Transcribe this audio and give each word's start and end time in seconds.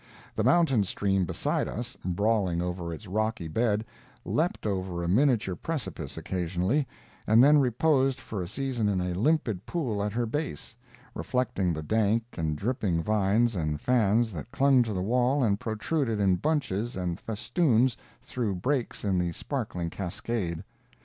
The 0.35 0.43
mountain 0.43 0.83
stream 0.83 1.25
beside 1.25 1.67
us, 1.67 1.95
brawling 2.03 2.59
over 2.59 2.91
its 2.91 3.05
rocky 3.05 3.47
bed, 3.47 3.85
leaped 4.25 4.65
over 4.65 5.03
a 5.03 5.07
miniature 5.07 5.53
precipice 5.53 6.17
occasionally, 6.17 6.87
and 7.27 7.43
then 7.43 7.59
reposed 7.59 8.19
for 8.19 8.41
a 8.41 8.47
season 8.47 8.89
in 8.89 8.99
a 8.99 9.13
limpid 9.13 9.63
pool 9.67 10.01
at 10.03 10.13
her 10.13 10.25
base, 10.25 10.75
reflecting 11.13 11.71
the 11.71 11.83
dank 11.83 12.23
and 12.35 12.57
dripping 12.57 13.03
vines 13.03 13.53
and 13.55 13.79
fans 13.79 14.31
that 14.33 14.51
clung 14.51 14.81
to 14.81 14.93
the 14.95 15.03
wall 15.03 15.43
and 15.43 15.59
protruded 15.59 16.19
in 16.19 16.37
bunches 16.37 16.95
and 16.95 17.19
festoons 17.19 17.95
through 18.23 18.55
breaks 18.55 19.03
in 19.03 19.19
the 19.19 19.31
sparkling 19.31 19.91
cascade. 19.91 20.63